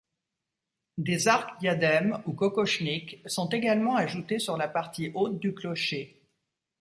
[0.97, 6.27] Des arcs-diadèmes ou kokochniks sont également ajoutés sur la partie haute du clocher.